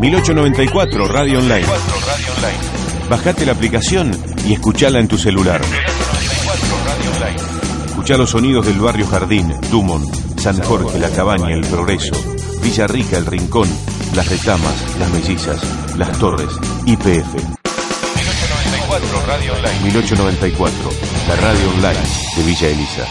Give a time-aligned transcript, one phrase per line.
[0.00, 1.66] 1894 Radio Online.
[3.10, 4.10] Bajate la aplicación
[4.46, 5.60] y escuchala en tu celular.
[7.86, 12.16] Escucha los sonidos del barrio Jardín, Dumont, San Jorge, La Cabaña, El Progreso,
[12.62, 13.68] Villa Rica, El Rincón,
[14.14, 15.60] Las Retamas, Las Mellizas,
[15.98, 16.48] Las Torres,
[16.86, 17.34] IPF.
[17.34, 19.80] 1894 Radio Online.
[19.82, 20.90] 1894,
[21.28, 23.04] la radio online de Villa Elisa.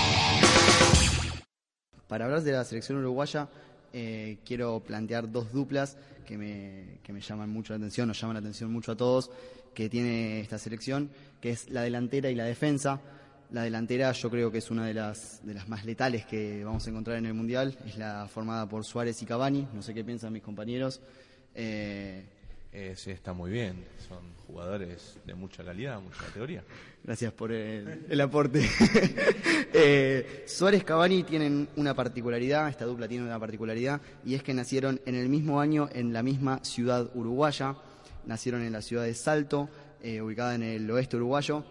[2.07, 3.47] Para hablar de la selección uruguaya,
[3.93, 8.35] eh, quiero plantear dos duplas que me, que me llaman mucho la atención, nos llaman
[8.35, 9.31] la atención mucho a todos,
[9.73, 11.09] que tiene esta selección,
[11.41, 13.01] que es la delantera y la defensa.
[13.51, 16.85] La delantera yo creo que es una de las, de las más letales que vamos
[16.85, 20.03] a encontrar en el Mundial, es la formada por Suárez y Cavani, no sé qué
[20.03, 21.01] piensan mis compañeros.
[21.55, 22.25] Eh,
[22.95, 23.85] sí, está muy bien.
[24.07, 26.63] Son jugadores de mucha calidad, mucha categoría.
[27.03, 28.67] Gracias por el, aporte.
[29.73, 34.99] eh, Suárez Cavani tienen una particularidad, esta dupla tiene una particularidad, y es que nacieron
[35.05, 37.75] en el mismo año en la misma ciudad uruguaya.
[38.25, 39.69] Nacieron en la ciudad de Salto,
[40.01, 41.63] eh, ubicada en el oeste uruguayo.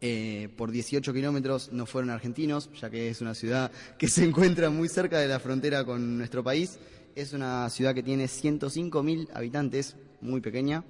[0.00, 4.70] Eh, por 18 kilómetros no fueron argentinos, ya que es una ciudad que se encuentra
[4.70, 6.78] muy cerca de la frontera con nuestro país.
[7.16, 10.84] Es una ciudad que tiene 105.000 habitantes, muy pequeña,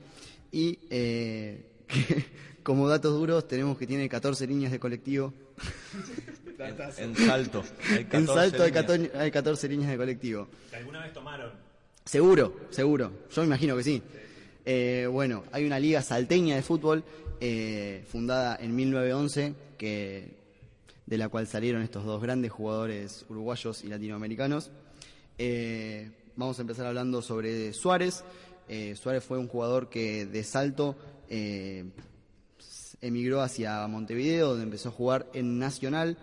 [0.51, 1.67] y eh,
[2.63, 5.33] como datos duros tenemos que tiene 14 líneas de colectivo.
[6.97, 7.65] en, Salto.
[7.91, 10.49] Hay 14 en Salto hay 14, hay 14, líneas de colectivo.
[10.73, 11.53] ¿Alguna vez tomaron?
[12.05, 13.13] Seguro, seguro.
[13.31, 14.03] Yo me imagino que sí.
[14.65, 17.05] Eh, bueno, hay una liga salteña de fútbol
[17.41, 20.37] eh, fundada en 1911 que,
[21.07, 24.71] de la cual salieron estos dos grandes jugadores uruguayos y latinoamericanos.
[25.39, 28.25] Eh, vamos a empezar hablando sobre Suárez.
[28.69, 30.97] Eh, Suárez fue un jugador que de salto
[31.29, 31.85] eh,
[33.01, 36.19] emigró hacia Montevideo, donde empezó a jugar en Nacional.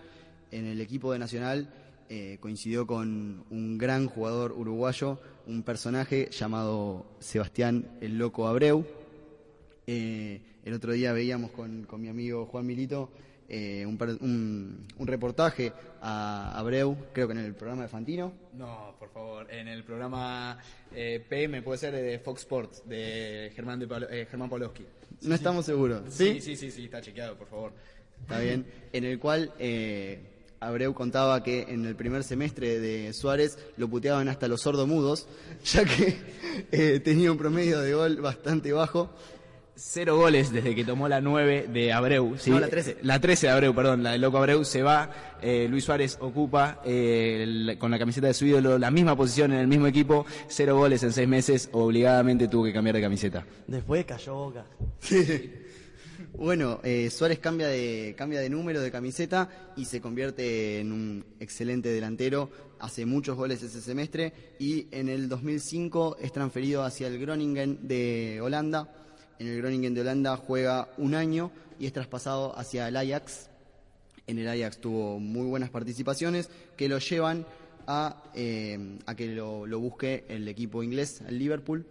[0.51, 1.73] En el equipo de Nacional
[2.09, 8.85] eh, coincidió con un gran jugador uruguayo, un personaje llamado Sebastián el Loco Abreu.
[9.87, 13.09] el otro día veíamos con, con mi amigo Juan Milito
[13.47, 18.33] eh, un, un, reportaje a Abreu, creo que en el programa de Fantino.
[18.53, 20.57] No, por favor, en el programa
[20.93, 24.85] eh, PM, puede ser de Fox Sports, de Germán, de eh, Germán Pawlowski.
[25.21, 26.01] no estamos seguros.
[26.09, 26.41] ¿Sí?
[26.41, 26.55] ¿Sí?
[26.55, 27.73] sí, sí, está chequeado, por favor.
[28.21, 28.65] Está bien.
[28.91, 30.19] En el cual eh,
[30.59, 35.27] Abreu contaba que en el primer semestre de Suárez lo puteaban hasta los sordomudos,
[35.63, 36.17] ya que
[36.71, 39.11] eh, tenía un promedio de gol bastante bajo.
[39.77, 42.37] Cero goles desde que tomó la 9 de Abreu.
[42.37, 42.49] ¿sí?
[42.49, 42.97] No, la 13.
[43.01, 45.09] La 13 de Abreu, perdón, la del loco Abreu se va.
[45.41, 49.59] Eh, Luis Suárez ocupa eh, con la camiseta de su ídolo la misma posición en
[49.59, 50.25] el mismo equipo.
[50.47, 51.69] Cero goles en seis meses.
[51.73, 53.45] Obligadamente tuvo que cambiar de camiseta.
[53.67, 54.65] Después cayó boca.
[56.37, 61.25] Bueno, eh, Suárez cambia de, cambia de número de camiseta y se convierte en un
[61.39, 62.49] excelente delantero.
[62.79, 68.41] Hace muchos goles ese semestre y en el 2005 es transferido hacia el Groningen de
[68.41, 69.04] Holanda.
[69.39, 73.49] En el Groningen de Holanda juega un año y es traspasado hacia el Ajax.
[74.27, 77.45] En el Ajax tuvo muy buenas participaciones que lo llevan
[77.87, 81.85] a, eh, a que lo, busque el equipo inglés, el Liverpool.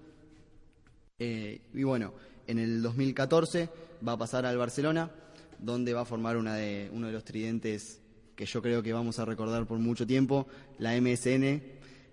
[1.19, 2.13] Eh, y bueno,
[2.47, 3.69] en el 2014
[4.07, 5.11] va a pasar al Barcelona,
[5.59, 8.01] donde va a formar una de, uno de los tridentes
[8.35, 11.63] que yo creo que vamos a recordar por mucho tiempo, la MSN,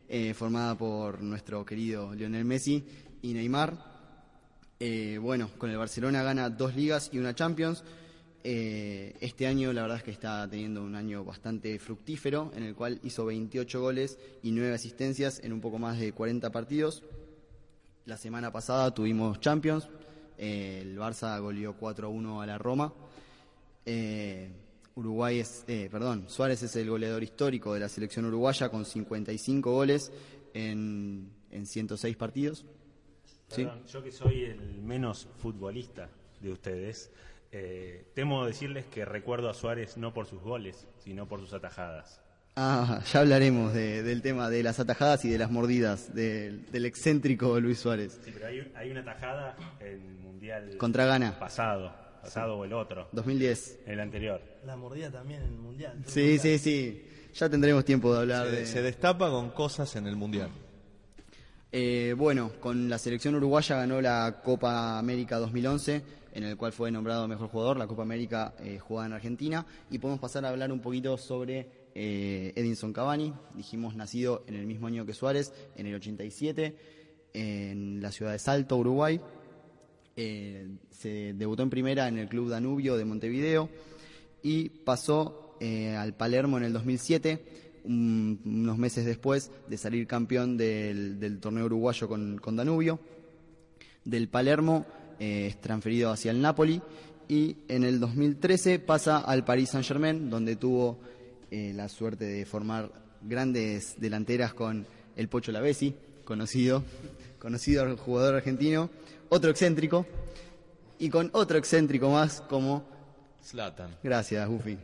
[0.07, 2.83] eh, formada por nuestro querido Lionel Messi
[3.21, 3.90] y Neymar.
[4.83, 7.83] Eh, bueno, con el Barcelona gana dos ligas y una Champions.
[8.43, 12.73] Eh, este año la verdad es que está teniendo un año bastante fructífero, en el
[12.73, 17.03] cual hizo 28 goles y 9 asistencias en un poco más de 40 partidos.
[18.05, 19.87] La semana pasada tuvimos Champions,
[20.39, 22.91] eh, el Barça goleó 4 a 1 a la Roma.
[24.95, 30.11] Uruguay es, perdón, Suárez es el goleador histórico de la selección uruguaya con 55 goles
[30.55, 32.65] en, en 106 partidos.
[33.55, 33.91] Perdón, ¿Sí?
[33.93, 36.09] Yo que soy el menos futbolista
[36.39, 37.11] de ustedes,
[37.51, 42.21] eh, temo decirles que recuerdo a Suárez no por sus goles, sino por sus atajadas.
[42.55, 46.85] Ah, ya hablaremos de, del tema de las atajadas y de las mordidas del, del
[46.85, 48.19] excéntrico Luis Suárez.
[48.23, 51.39] Sí, pero hay, hay una tajada en el Mundial Contra Ghana.
[51.39, 53.07] pasado, pasado o el otro.
[53.13, 53.79] 2010.
[53.85, 54.41] El anterior.
[54.65, 56.03] La mordida también en el Mundial.
[56.05, 57.07] Sí, sí, sí.
[57.33, 58.65] Ya tendremos tiempo de hablar se, de...
[58.65, 60.49] Se destapa con cosas en el Mundial.
[61.73, 66.01] Eh, bueno, con la selección uruguaya ganó la Copa América 2011,
[66.33, 69.97] en el cual fue nombrado mejor jugador, la Copa América eh, jugada en Argentina, y
[69.97, 74.87] podemos pasar a hablar un poquito sobre eh, Edinson Cavani, dijimos nacido en el mismo
[74.87, 76.75] año que Suárez, en el 87,
[77.33, 79.21] en la ciudad de Salto, Uruguay.
[80.13, 83.69] Se debutó en primera en el Club Danubio de Montevideo
[84.43, 91.19] y pasó al Palermo en el 2007, un- unos meses después de salir campeón del,
[91.19, 92.99] del torneo uruguayo con, con Danubio.
[94.03, 94.85] Del Palermo
[95.19, 96.81] eh, es transferido hacia el Napoli
[97.27, 100.99] y en el 2013 pasa al Paris Saint-Germain, donde tuvo
[101.51, 102.91] eh, la suerte de formar
[103.21, 104.85] grandes delanteras con
[105.15, 105.93] el Pocho Lavesi,
[106.25, 106.83] conocido,
[107.39, 108.89] conocido jugador argentino,
[109.29, 110.05] otro excéntrico
[110.97, 112.83] y con otro excéntrico más como
[113.43, 113.95] Zlatan.
[114.03, 114.77] Gracias, Buffy.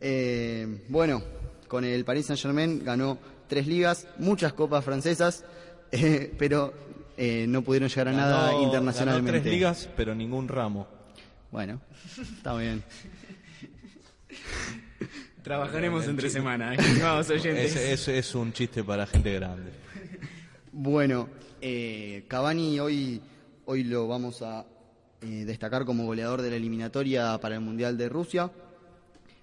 [0.00, 1.22] Eh, bueno,
[1.72, 3.16] con el Paris Saint-Germain ganó
[3.48, 5.42] tres ligas, muchas copas francesas,
[5.90, 6.74] eh, pero
[7.16, 9.32] eh, no pudieron llegar a nada internacionalmente.
[9.32, 10.86] Ganó tres ligas, pero ningún ramo.
[11.50, 11.80] Bueno,
[12.36, 12.84] está bien.
[15.42, 17.74] Trabajaremos entre semana, estimados oyentes.
[17.74, 19.72] Es, es, es un chiste para gente grande.
[20.72, 21.30] Bueno,
[21.62, 23.22] eh, Cavani hoy,
[23.64, 24.66] hoy lo vamos a
[25.22, 28.50] eh, destacar como goleador de la eliminatoria para el Mundial de Rusia.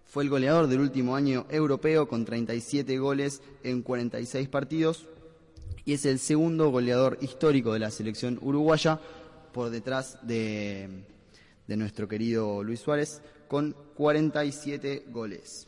[0.09, 5.07] Fue el goleador del último año europeo con 37 goles en 46 partidos
[5.85, 8.99] y es el segundo goleador histórico de la selección uruguaya
[9.53, 11.05] por detrás de,
[11.67, 15.67] de nuestro querido Luis Suárez con 47 goles.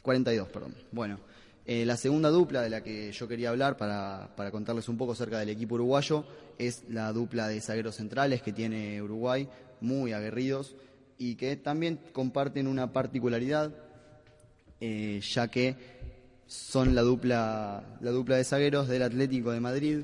[0.00, 0.74] 42, perdón.
[0.90, 1.20] Bueno,
[1.66, 5.12] eh, la segunda dupla de la que yo quería hablar para, para contarles un poco
[5.12, 6.24] acerca del equipo uruguayo
[6.56, 9.46] es la dupla de zagueros centrales que tiene Uruguay,
[9.82, 10.76] muy aguerridos
[11.22, 13.72] y que también comparten una particularidad,
[14.80, 15.76] eh, ya que
[16.48, 19.98] son la dupla, la dupla de zagueros del Atlético de Madrid.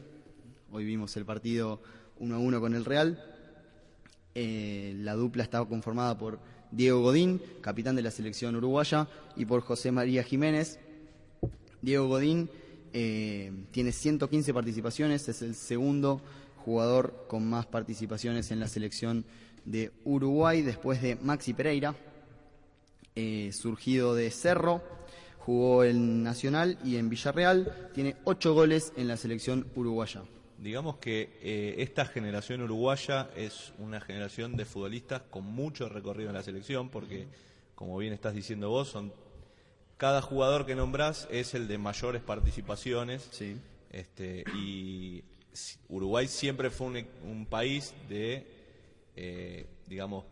[0.70, 1.82] Hoy vimos el partido
[2.20, 3.20] 1 a 1 con el Real.
[4.36, 6.38] Eh, la dupla estaba conformada por
[6.70, 10.78] Diego Godín, capitán de la selección uruguaya, y por José María Jiménez.
[11.82, 12.48] Diego Godín
[12.92, 16.20] eh, tiene 115 participaciones, es el segundo
[16.64, 19.24] jugador con más participaciones en la selección
[19.70, 21.94] de Uruguay, después de Maxi Pereira,
[23.14, 24.82] eh, surgido de Cerro,
[25.38, 30.22] jugó en Nacional y en Villarreal, tiene 8 goles en la selección uruguaya.
[30.58, 36.34] Digamos que eh, esta generación uruguaya es una generación de futbolistas con mucho recorrido en
[36.34, 37.26] la selección, porque,
[37.74, 39.12] como bien estás diciendo vos, son
[39.96, 43.28] cada jugador que nombrás es el de mayores participaciones.
[43.30, 43.56] Sí.
[43.90, 45.24] Este, y
[45.88, 48.57] Uruguay siempre fue un, un país de,
[49.20, 50.26] eh, digamos,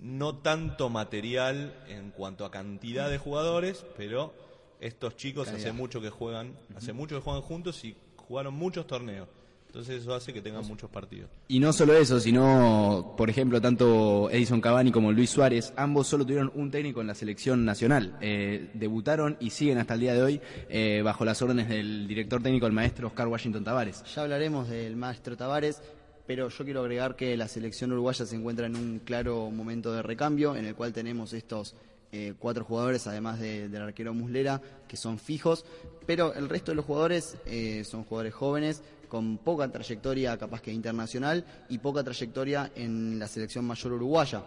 [0.00, 4.34] no tanto material en cuanto a cantidad de jugadores, pero
[4.80, 9.28] estos chicos hace mucho que juegan, hace mucho que juegan juntos y jugaron muchos torneos.
[9.68, 11.30] Entonces eso hace que tengan muchos partidos.
[11.46, 16.24] Y no solo eso, sino, por ejemplo, tanto Edison Cavani como Luis Suárez, ambos solo
[16.24, 18.16] tuvieron un técnico en la selección nacional.
[18.20, 22.42] Eh, debutaron y siguen hasta el día de hoy eh, bajo las órdenes del director
[22.42, 24.02] técnico, el maestro Oscar Washington Tavares.
[24.14, 25.82] Ya hablaremos del maestro Tavares,
[26.28, 30.02] pero yo quiero agregar que la selección uruguaya se encuentra en un claro momento de
[30.02, 31.74] recambio, en el cual tenemos estos
[32.12, 35.64] eh, cuatro jugadores, además de- del arquero Muslera, que son fijos,
[36.06, 40.70] pero el resto de los jugadores eh, son jugadores jóvenes, con poca trayectoria capaz que
[40.70, 44.42] internacional y poca trayectoria en la selección mayor uruguaya.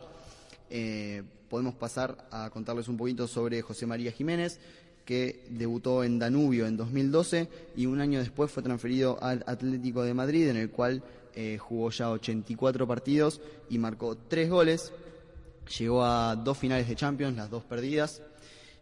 [0.69, 4.59] Eh, podemos pasar a contarles un poquito sobre José María Jiménez,
[5.05, 10.13] que debutó en Danubio en 2012 y un año después fue transferido al Atlético de
[10.13, 11.01] Madrid, en el cual
[11.35, 14.91] eh, jugó ya 84 partidos y marcó tres goles.
[15.77, 18.21] Llegó a dos finales de Champions, las dos perdidas.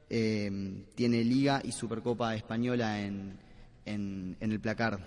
[0.09, 3.37] Eh, tiene Liga y Supercopa Española en,
[3.85, 4.99] en- el placar.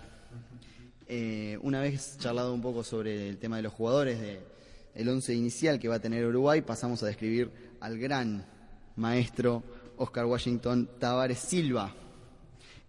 [1.08, 4.40] Eh, una vez charlado un poco sobre el tema de los jugadores, de,
[4.94, 8.46] el once inicial que va a tener Uruguay, pasamos a describir al gran
[8.96, 9.62] maestro
[9.96, 11.92] Oscar Washington Tavares Silva.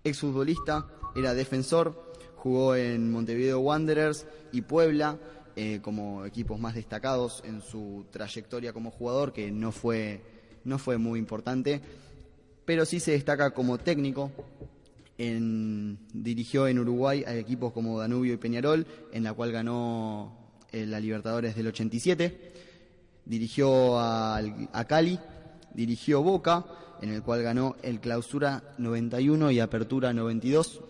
[0.04, 2.13] Exfutbolista, era defensor,
[2.44, 5.18] jugó en Montevideo Wanderers y Puebla
[5.56, 10.20] eh, como equipos más destacados en su trayectoria como jugador, que no fue,
[10.66, 11.80] no fue muy importante,
[12.66, 14.30] pero sí se destaca como técnico.
[15.18, 20.36] En- dirigió en Uruguay a equipos como Danubio y Peñarol, en la cual ganó
[20.74, 22.52] eh, la Libertadores del 87.
[23.26, 25.18] Dirigió al- a Cali,
[25.74, 26.66] dirigió Boca,
[27.02, 30.82] en el cual ganó el Clausura 91 y Apertura 92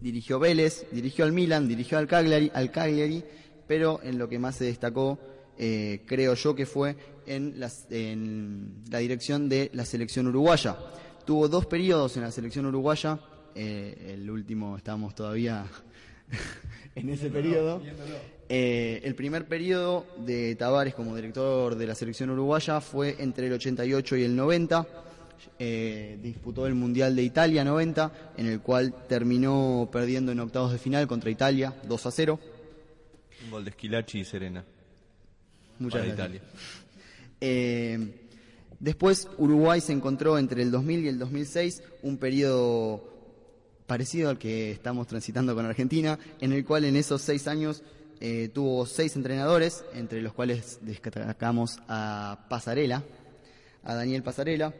[0.00, 3.22] dirigió Vélez, dirigió al Milan, dirigió al Cagliari, al Cagliari
[3.66, 5.18] pero en lo que más se destacó,
[5.56, 10.76] eh, creo yo, que fue en, las- en la dirección de la selección uruguaya.
[11.24, 13.20] Tuvo dos periodos en la selección uruguaya,
[13.54, 15.64] eh, el último estamos todavía
[16.96, 17.80] en ese periodo.
[18.48, 23.52] Eh, el primer periodo de Tavares como director de la selección uruguaya fue entre el
[23.52, 24.86] 88 y el 90.
[25.58, 30.78] Eh, disputó el Mundial de Italia 90, en el cual terminó perdiendo en octavos de
[30.78, 32.40] final contra Italia 2 a 0.
[33.44, 34.64] Un gol de Esquilachi y Serena.
[35.78, 36.42] Muchas para gracias.
[36.42, 36.42] Italia.
[37.40, 38.28] Eh,
[38.78, 43.10] después Uruguay se encontró entre el 2000 y el 2006 un periodo
[43.86, 47.82] parecido al que estamos transitando con Argentina, en el cual en esos seis años
[48.20, 53.02] eh, tuvo seis entrenadores, entre los cuales destacamos a Pasarela,
[53.82, 54.72] a Daniel Pasarela.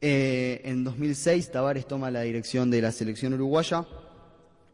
[0.00, 3.86] Eh, en 2006 Tavares toma la dirección de la selección uruguaya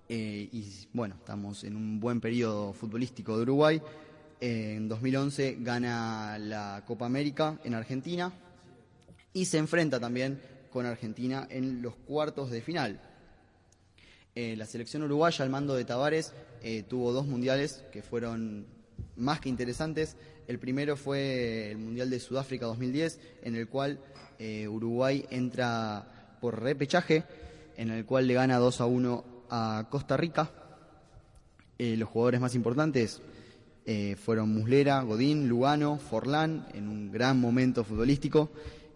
[0.08, 3.80] eh, y bueno, estamos en un buen periodo futbolístico de Uruguay.
[4.40, 8.32] Eh, en 2011 gana la Copa América en Argentina
[9.32, 10.40] y se enfrenta también
[10.72, 13.00] con Argentina en los cuartos de final.
[14.34, 16.32] La selección uruguaya al mando de Tavares
[16.88, 18.64] tuvo dos mundiales que fueron
[19.20, 20.16] más que interesantes.
[20.48, 24.00] El primero fue el Mundial de Sudáfrica 2010, en el cual
[24.38, 27.24] eh, Uruguay entra por repechaje,
[27.76, 30.50] en el cual le gana 2 a 1 a Costa Rica.
[31.78, 33.22] Eh, los jugadores más importantes
[33.86, 38.50] eh, fueron Muslera, Godín, Lugano, Forlán, en un gran momento futbolístico.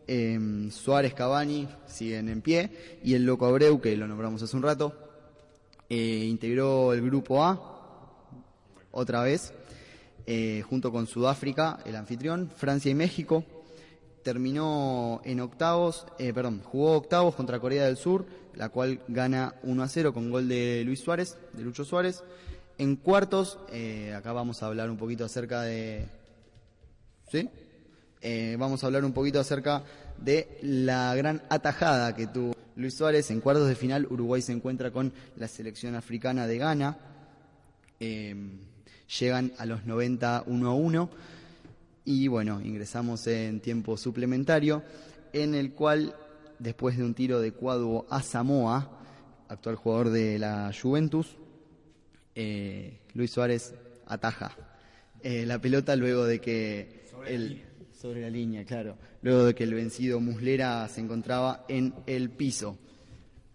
[0.07, 4.63] Eh, Suárez, Cavani siguen en pie y el Loco Abreu, que lo nombramos hace un
[4.63, 4.95] rato,
[5.89, 7.59] integró el grupo A
[8.91, 9.55] otra vez,
[10.27, 13.45] eh, junto con Sudáfrica, el anfitrión, Francia y México.
[14.23, 19.83] Terminó en octavos, eh, perdón, jugó octavos contra Corea del Sur, la cual gana 1
[19.83, 22.23] a 0 con gol de Luis Suárez, de Lucho Suárez.
[22.79, 26.07] En cuartos, eh, acá vamos a hablar un poquito acerca de.
[27.31, 27.49] ¿Sí?
[28.59, 29.83] Vamos a hablar un poquito acerca
[30.17, 33.31] de la gran atajada que tuvo Luis Suárez.
[33.31, 36.99] En cuartos de final, Uruguay se encuentra con la selección africana de Ghana.
[38.01, 38.35] Eh,
[39.19, 41.11] llegan a los 90 1 a 1
[42.07, 44.83] y bueno, ingresamos en tiempo suplementario
[45.33, 46.15] en el cual
[46.59, 48.91] después de un tiro de cuadro a Samoa,
[49.49, 51.37] actual jugador de la Juventus,
[52.35, 53.75] eh, Luis Suárez
[54.07, 54.57] ataja
[55.23, 57.63] eh, la pelota luego de que el
[58.05, 62.77] sobre la línea, claro, luego de que el vencido Muslera se encontraba en el piso.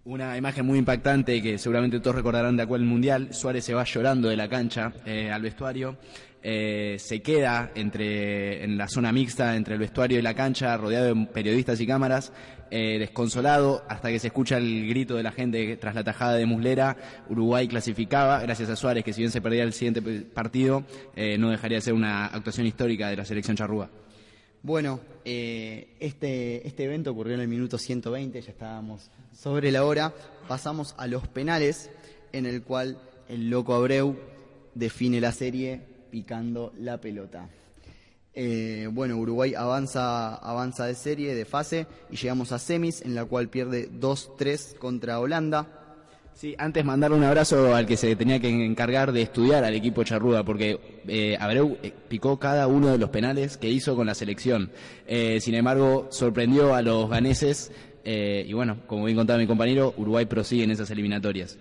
[0.05, 3.33] Una imagen muy impactante que seguramente todos recordarán de aquel mundial.
[3.33, 5.97] Suárez se va llorando de la cancha eh, al vestuario.
[6.41, 11.13] Eh, se queda entre en la zona mixta entre el vestuario y la cancha, rodeado
[11.13, 12.31] de periodistas y cámaras,
[12.71, 16.45] eh, desconsolado hasta que se escucha el grito de la gente tras la tajada de
[16.45, 16.95] Muslera.
[17.27, 21.49] Uruguay clasificaba, gracias a Suárez, que si bien se perdía el siguiente partido, eh, no
[21.49, 23.89] dejaría de ser una actuación histórica de la selección charrúa.
[24.61, 30.13] Bueno, eh, este, este evento ocurrió en el minuto 120, ya estábamos sobre la hora.
[30.49, 31.89] Pasamos a los penales,
[32.33, 32.97] en el cual
[33.29, 34.17] el loco Abreu
[34.75, 37.47] define la serie picando la pelota.
[38.33, 43.23] Eh, bueno, Uruguay avanza, avanza de serie, de fase, y llegamos a semis, en la
[43.23, 45.78] cual pierde 2-3 contra Holanda.
[46.33, 50.05] Sí, antes mandar un abrazo al que se tenía que encargar de estudiar al equipo
[50.05, 54.15] charruda, porque eh, Abreu eh, picó cada uno de los penales que hizo con la
[54.15, 54.71] selección.
[55.05, 57.71] Eh, sin embargo, sorprendió a los ganeses
[58.05, 61.59] y bueno, como bien contaba mi compañero, Uruguay prosigue en esas eliminatorias.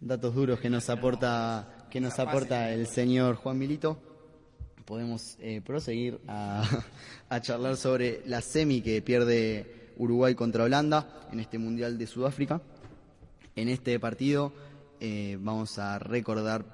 [0.00, 3.98] datos duros que nos aporta que nos aporta el señor Juan Milito.
[4.86, 11.98] Podemos proseguir a charlar sobre la semi que pierde Uruguay contra Holanda en este Mundial
[11.98, 12.60] de Sudáfrica.
[13.56, 14.52] En este partido
[15.00, 16.64] eh, vamos a recordar,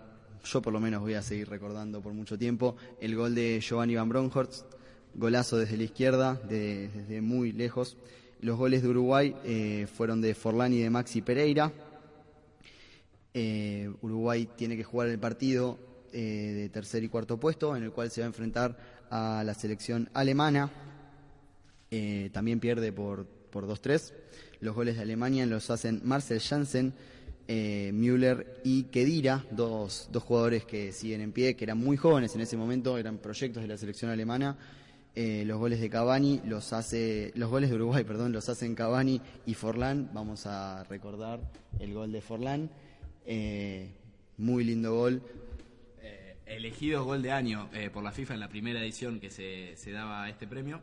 [0.44, 3.94] yo por lo menos voy a seguir recordando por mucho tiempo, el gol de Giovanni
[3.94, 4.66] Van Bronckhorst,
[5.14, 7.96] golazo desde la izquierda, de- desde muy lejos.
[8.40, 11.72] Los goles de Uruguay eh, fueron de Forlán y de Maxi Pereira.
[13.34, 15.78] Eh, Uruguay tiene que jugar el partido
[16.12, 18.76] de tercer y cuarto puesto, en el cual se va a enfrentar
[19.08, 20.70] a la selección alemana.
[22.32, 24.12] También pierde por, por 2-3.
[24.62, 26.94] Los goles de Alemania los hacen Marcel Janssen,
[27.48, 32.36] eh, Müller y Kedira, dos, dos jugadores que siguen en pie, que eran muy jóvenes
[32.36, 34.56] en ese momento, eran proyectos de la selección alemana.
[35.16, 39.20] Eh, los goles de Cavani los hace, los goles de Uruguay, perdón, los hacen Cavani
[39.46, 40.10] y Forlán.
[40.14, 41.40] Vamos a recordar
[41.80, 42.70] el gol de Forlán.
[43.26, 43.90] Eh,
[44.38, 45.22] muy lindo gol.
[46.46, 50.28] Elegido gol de año por la FIFA en la primera edición que se, se daba
[50.28, 50.82] este premio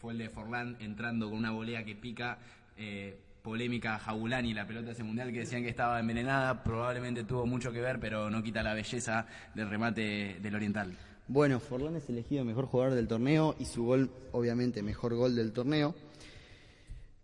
[0.00, 2.38] fue el de Forlán entrando con una volea que pica.
[2.80, 7.72] Eh, polémica Jabulani, la pelota ese mundial que decían que estaba envenenada, probablemente tuvo mucho
[7.72, 10.96] que ver, pero no quita la belleza del remate del Oriental.
[11.28, 15.52] Bueno, Forlán es elegido mejor jugador del torneo y su gol, obviamente, mejor gol del
[15.52, 15.94] torneo.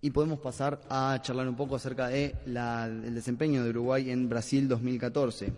[0.00, 4.68] Y podemos pasar a charlar un poco acerca del de desempeño de Uruguay en Brasil
[4.68, 5.52] 2014.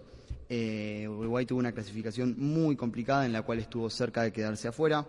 [0.48, 5.04] Eh, Uruguay tuvo una clasificación muy complicada en la cual estuvo cerca de quedarse afuera.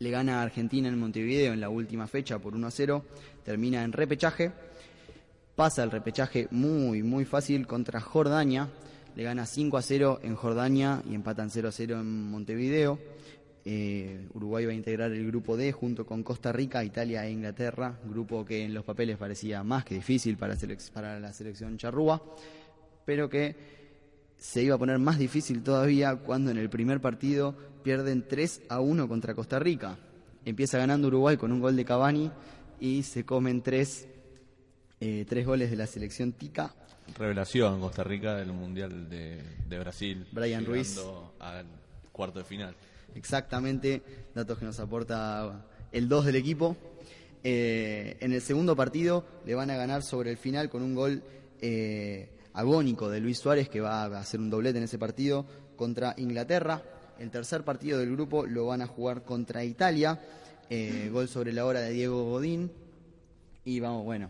[0.00, 3.04] Le gana a Argentina en Montevideo en la última fecha por 1 a 0.
[3.44, 4.52] Termina en repechaje.
[5.56, 8.68] Pasa el repechaje muy, muy fácil contra Jordania.
[9.16, 12.98] Le gana 5 a 0 en Jordania y empatan 0 a 0 en Montevideo.
[13.64, 17.98] Eh, Uruguay va a integrar el grupo D junto con Costa Rica, Italia e Inglaterra,
[18.04, 20.56] grupo que en los papeles parecía más que difícil para,
[20.94, 22.22] para la selección charrúa,
[23.04, 23.77] pero que
[24.38, 28.80] se iba a poner más difícil todavía cuando en el primer partido pierden 3 a
[28.80, 29.98] 1 contra Costa Rica.
[30.44, 32.30] Empieza ganando Uruguay con un gol de Cavani
[32.80, 34.08] y se comen tres,
[35.00, 36.74] eh, tres goles de la selección Tica.
[37.18, 40.26] Revelación Costa Rica del Mundial de, Brasil.
[40.32, 41.00] Brian Ruiz.
[41.40, 41.66] Al
[42.12, 42.74] cuarto de final.
[43.14, 44.02] Exactamente,
[44.34, 46.76] datos que nos aporta el 2 del equipo.
[47.42, 51.22] Eh, en el segundo partido le van a ganar sobre el final con un gol
[51.60, 52.28] eh,
[52.58, 55.46] agónico de Luis Suárez, que va a hacer un doblete en ese partido
[55.76, 56.82] contra Inglaterra.
[57.20, 60.20] El tercer partido del grupo lo van a jugar contra Italia.
[60.68, 62.72] Eh, gol sobre la hora de Diego Godín.
[63.64, 64.28] Y vamos, bueno,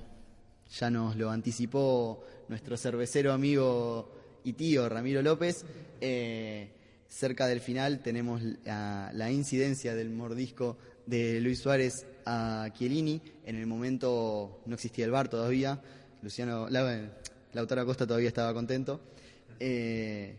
[0.71, 4.13] ya nos lo anticipó nuestro cervecero amigo
[4.45, 5.65] y tío Ramiro López.
[5.99, 6.71] Eh,
[7.09, 13.23] cerca del final tenemos la, incidencia del mordisco de Luis Suárez a Chiellini.
[13.47, 15.81] En el momento no existía el bar todavía.
[16.21, 16.69] Luciano,
[17.53, 19.01] Lautaro Acosta todavía estaba contento.
[19.61, 20.37] Eh,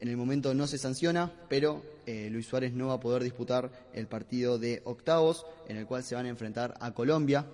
[0.00, 3.70] en el momento no se sanciona, pero eh, Luis Suárez no va a poder disputar
[3.92, 7.46] el partido de octavos, en el cual se van a enfrentar a Colombia.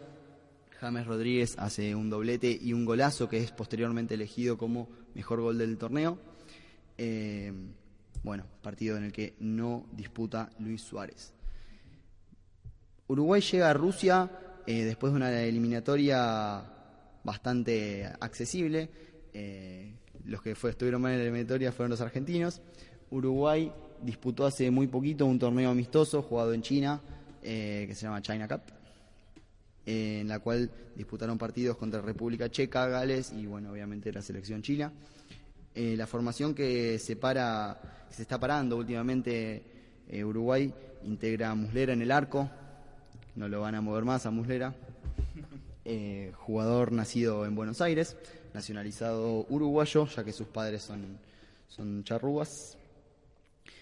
[0.81, 5.59] James Rodríguez hace un doblete y un golazo que es posteriormente elegido como mejor gol
[5.59, 6.19] del torneo.
[6.97, 7.53] Eh,
[8.23, 11.33] bueno, partido en el que no disputa Luis Suárez.
[13.09, 14.31] Uruguay llega a Rusia
[14.67, 16.78] después de una eliminatoria
[17.29, 18.89] bastante accesible.
[19.33, 19.93] Eh,
[20.25, 22.61] los que estuvieron mal en la eliminatoria fueron los argentinos.
[23.11, 27.01] Uruguay disputó hace muy poquito un torneo amistoso jugado en China
[27.43, 28.63] eh, que se llama China Cup,
[29.87, 34.93] en la cual disputaron partidos contra República Checa, Gales y bueno, obviamente la selección china.
[35.75, 37.79] la formación que se para
[38.11, 39.63] se está parando últimamente
[40.09, 40.73] eh, Uruguay,
[41.05, 42.49] integra a Muslera en el arco,
[43.37, 44.75] no lo van a mover más a Muslera,
[45.89, 48.17] eh, jugador nacido en Buenos Aires,
[48.55, 51.19] nacionalizado uruguayo, ya que sus padres son,
[51.69, 52.79] son charrúas.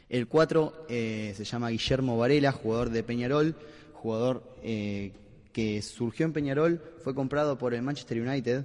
[0.08, 3.54] El 4 eh, se llama Guillermo Varela, jugador de Peñarol,
[3.92, 8.64] jugador que surgió en Peñarol, fue comprado por el Manchester United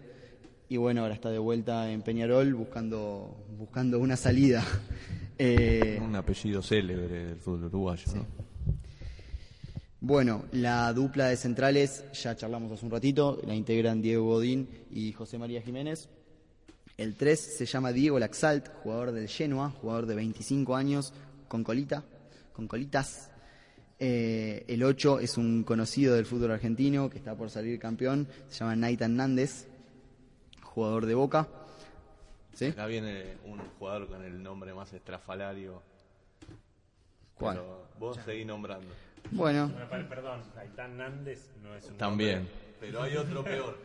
[0.72, 4.64] y bueno, ahora está de vuelta en Peñarol buscando, buscando una salida.
[5.44, 8.06] Eh, un apellido célebre del fútbol uruguayo.
[10.04, 15.12] Bueno, la dupla de centrales, ya charlamos hace un ratito, la integran Diego Godín y
[15.14, 16.10] José María Jiménez.
[16.98, 21.14] El 3 se llama Diego Laxalt, jugador del Genoa, jugador de 25 años,
[21.48, 22.04] con colita,
[22.52, 23.30] con colitas.
[24.00, 28.62] Eh, el 8 es un conocido del fútbol argentino que está por salir campeón, se
[28.62, 29.68] llama Naitan Nández,
[30.64, 31.48] jugador de Boca.
[32.72, 35.84] Acá viene un jugador con el nombre más estrafalario.
[37.36, 37.62] ¿Cuál?
[38.00, 38.88] vos seguís nombrando.
[39.30, 39.72] Bueno.
[40.10, 42.48] Perdón, Aitán Nández no es un También.
[42.80, 43.78] Pero hay otro peor.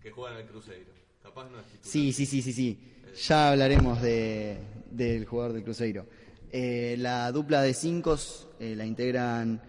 [0.00, 0.92] Que juega en el Cruzeiro.
[1.22, 1.90] Capaz no es titular.
[1.90, 2.92] Sí, sí, sí, sí, sí.
[3.26, 4.58] Ya hablaremos de,
[4.90, 6.06] del jugador del Cruzeiro.
[6.50, 8.16] Eh, la dupla de cinco
[8.60, 9.60] eh, la integran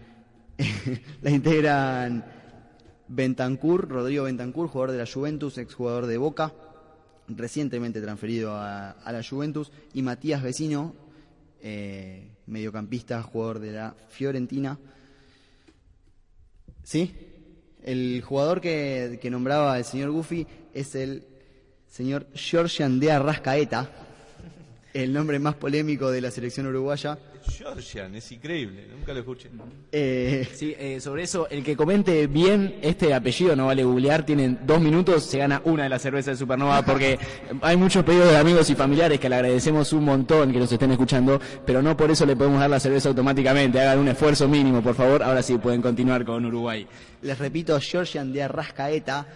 [1.22, 2.24] la integran
[3.08, 6.52] Bentancur, Rodrigo Bentancur, jugador de la Juventus, exjugador de Boca,
[7.28, 10.94] recientemente transferido a, la Juventus, y Matías Vecino,
[11.62, 14.78] eh, mediocampista, jugador de la Fiorentina.
[16.82, 17.14] ¿Sí?
[17.82, 21.24] El jugador que, que nombraba el señor Guffy es el
[21.88, 23.90] señor Georgian de Arrascaeta,
[24.94, 27.18] el nombre más polémico de la selección uruguaya.
[27.50, 29.48] Georgian, es increíble, nunca lo escuché.
[29.92, 34.60] Eh, sí, eh, sobre eso, el que comente bien este apellido, no vale googlear, tienen
[34.66, 37.18] dos minutos, se gana una de las cervezas de Supernova, porque
[37.62, 40.90] hay muchos pedidos de amigos y familiares que le agradecemos un montón que nos estén
[40.90, 44.82] escuchando, pero no por eso le podemos dar la cerveza automáticamente, hagan un esfuerzo mínimo,
[44.82, 46.86] por favor, ahora sí pueden continuar con Uruguay.
[47.22, 49.26] Les repito, Georgian de Arrascaeta,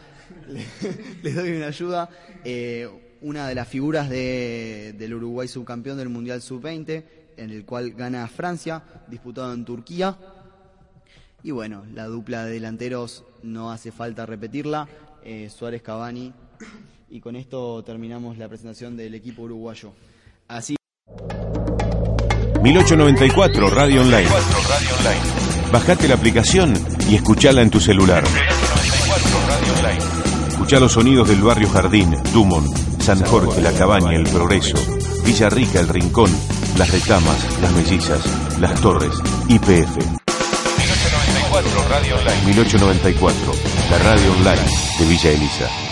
[1.22, 2.08] les doy una ayuda.
[2.44, 2.88] Eh,
[3.22, 7.04] una de las figuras del Uruguay subcampeón del Mundial Sub-20,
[7.36, 10.16] en el cual gana Francia, disputado en Turquía.
[11.42, 14.88] Y bueno, la dupla de delanteros no hace falta repetirla,
[15.24, 16.32] eh, Suárez Cavani.
[17.10, 19.92] Y con esto terminamos la presentación del equipo uruguayo.
[20.48, 20.76] Así
[22.62, 24.28] 1894 Radio Online.
[25.72, 26.72] Bajate la aplicación
[27.10, 28.22] y escuchala en tu celular.
[30.48, 34.78] Escucha los sonidos del barrio Jardín, Dumont, San Jorge, La Cabaña, El Progreso,
[35.24, 36.30] Villa Rica, El Rincón,
[36.76, 39.14] Las Retamas, Las Mellizas, Las Torres,
[39.48, 39.96] IPF.
[39.96, 42.42] 1894 Radio Online.
[42.46, 43.52] 1894,
[43.90, 45.91] la radio online de Villa Elisa.